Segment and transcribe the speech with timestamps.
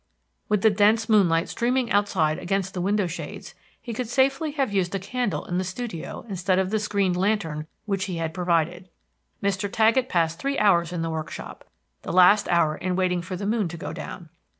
[0.49, 4.95] With the dense moonlight streaming outside against the window shades, he could safely have used
[4.95, 8.89] a candle in the studio instead of the screened lantern which he had provided.
[9.43, 9.71] Mr.
[9.71, 11.65] Taggett passed three hours in the workshop,
[12.01, 14.29] the last hour in waiting for the moon to go down.